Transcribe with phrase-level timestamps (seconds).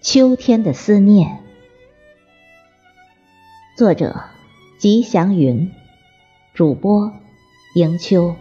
[0.00, 1.40] 秋天的思念，
[3.76, 4.22] 作者：
[4.78, 5.72] 吉祥云，
[6.54, 7.12] 主播：
[7.74, 8.36] 迎秋。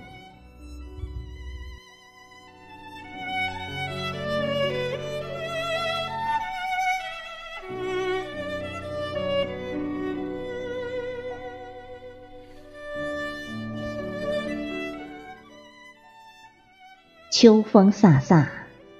[17.38, 18.46] 秋风飒飒，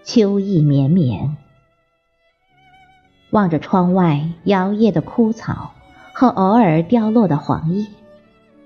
[0.04, 1.38] 秋意绵绵。
[3.30, 5.72] 望着窗外摇曳的枯草
[6.12, 7.88] 和偶尔掉落的黄叶，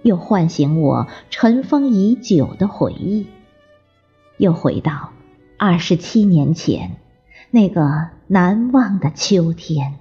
[0.01, 3.27] 又唤醒我尘封已久的回忆，
[4.37, 5.11] 又回到
[5.55, 6.97] 二十七年前
[7.51, 9.99] 那个难忘的秋天。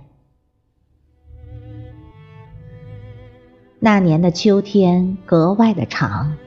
[3.80, 6.38] 那年的秋天格外的长，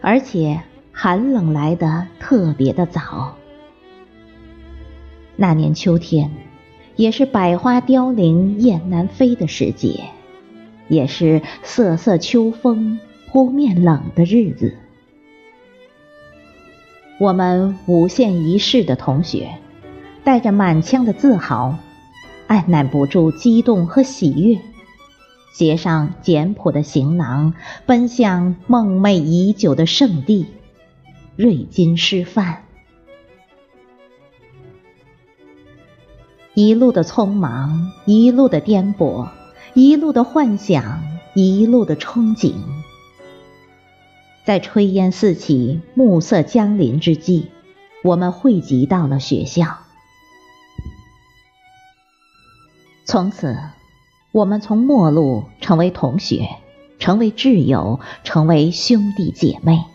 [0.00, 0.62] 而且。
[1.02, 3.34] 寒冷来得特别的早。
[5.34, 6.30] 那年秋天，
[6.94, 10.04] 也是百花凋零雁南飞的时节，
[10.88, 13.00] 也是瑟瑟秋风
[13.32, 14.76] 扑面冷的日子。
[17.18, 19.54] 我们五县一市的同学，
[20.22, 21.78] 带着满腔的自豪，
[22.46, 24.58] 按捺不住激动和喜悦，
[25.54, 27.54] 携上简朴的行囊，
[27.86, 30.44] 奔向梦寐已久的圣地。
[31.42, 32.64] 瑞金师范，
[36.52, 39.26] 一路的匆忙，一路的颠簸，
[39.72, 41.02] 一路的幻想，
[41.32, 42.52] 一路的憧憬，
[44.44, 47.46] 在炊烟四起、暮色降临之际，
[48.04, 49.78] 我们汇集到了学校。
[53.06, 53.56] 从此，
[54.30, 56.50] 我们从陌路成为同学，
[56.98, 59.86] 成为挚友，成为兄弟姐妹。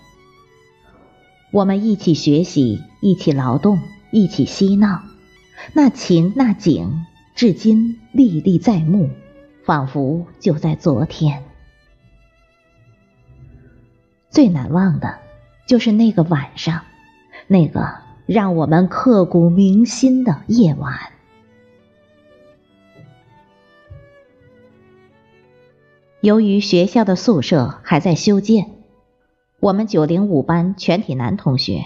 [1.56, 3.80] 我们一起学习，一起劳动，
[4.12, 5.04] 一起嬉闹，
[5.72, 9.10] 那情那景，至今历历在目，
[9.64, 11.46] 仿佛就在昨天。
[14.30, 15.20] 最难忘的，
[15.66, 16.82] 就是那个晚上，
[17.48, 20.94] 那个让我们刻骨铭心的夜晚。
[26.20, 28.75] 由于学校的宿舍还在修建。
[29.66, 31.86] 我们九零五班全体男同学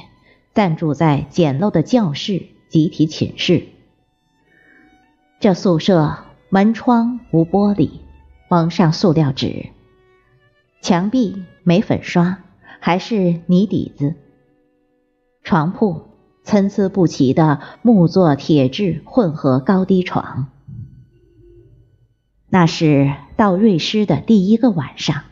[0.54, 3.68] 暂住在简陋的教室集体寝室。
[5.40, 6.18] 这宿舍
[6.50, 8.02] 门窗无玻璃，
[8.50, 9.68] 蒙上塑料纸，
[10.82, 12.40] 墙壁没粉刷，
[12.82, 14.16] 还是泥底子。
[15.42, 16.10] 床铺
[16.44, 20.50] 参差不齐的木作铁质混合高低床。
[22.50, 25.24] 那是到瑞师的第一个晚上，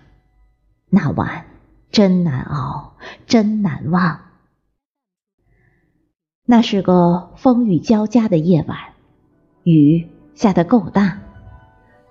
[0.89, 1.56] 那晚。
[1.91, 2.93] 真难熬，
[3.25, 4.21] 真难忘。
[6.45, 8.77] 那是个风雨交加的夜晚，
[9.63, 11.19] 雨下得够大，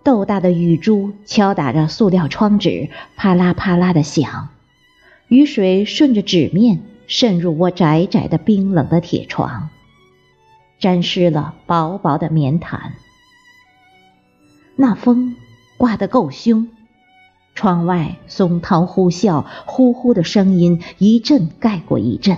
[0.02, 4.48] 豆大的雨珠敲打着塑料窗纸，啪啦啪啦的响。
[5.28, 9.70] 雨水顺着纸面渗入我窄窄的冰冷的铁床，
[10.78, 12.92] 沾湿了薄薄的棉毯。
[14.74, 15.36] 那风
[15.76, 16.68] 刮得够凶。
[17.56, 22.36] 窗外松涛呼啸，呼呼的声音一阵盖过一阵，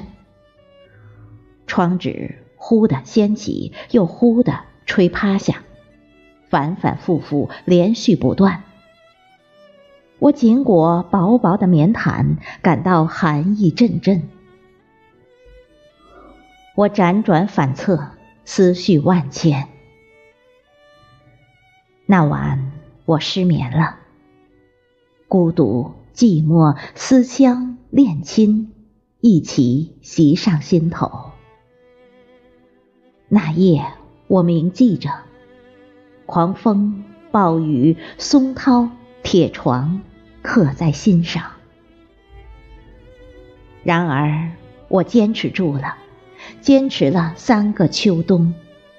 [1.67, 5.65] 窗纸忽的掀起，又忽的吹趴下，
[6.49, 8.62] 反反复复，连续不断。
[10.21, 14.28] 我紧裹薄薄的棉毯，感到寒意阵阵。
[16.77, 18.12] 我辗转反侧，
[18.45, 19.69] 思绪万千。
[22.07, 22.71] 那晚
[23.05, 23.97] 我失眠了。
[25.28, 28.72] 孤独、寂寞、思乡、恋亲，
[29.21, 31.33] 一起袭上心头。
[33.28, 33.84] 那夜，
[34.27, 35.11] 我铭记着
[36.25, 38.89] 狂风、暴雨、松涛、
[39.22, 40.00] 铁床，
[40.41, 41.45] 刻在心上。
[43.84, 44.53] 然而，
[44.89, 45.98] 我坚持住了，
[46.63, 48.54] 坚持了三个秋冬，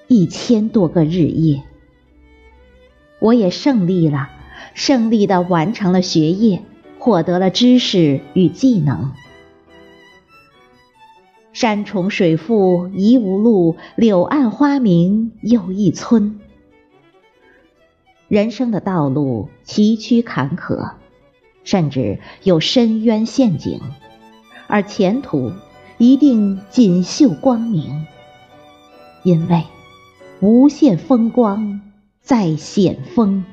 [0.08, 1.64] 一千多个日夜，
[3.20, 4.30] 我也胜利了。
[4.74, 6.64] 胜利的完成了学业，
[6.98, 9.12] 获得了知识与技能。
[11.52, 16.40] 山重水复疑无路，柳暗花明又一村。
[18.28, 20.92] 人生的道路崎岖坎坷，
[21.64, 23.82] 甚至有深渊陷阱，
[24.68, 25.52] 而前途
[25.98, 28.06] 一定锦绣光明，
[29.24, 29.64] 因为
[30.40, 31.82] 无限风光
[32.22, 33.44] 在险峰。